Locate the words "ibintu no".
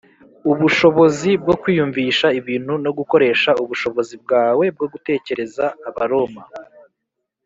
2.39-2.91